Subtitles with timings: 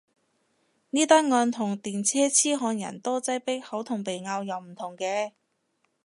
[0.89, 5.33] 呢單案同電車痴漢人多擠迫口同鼻拗又唔同嘅